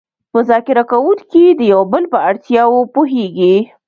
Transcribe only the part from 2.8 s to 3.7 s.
پوهیږي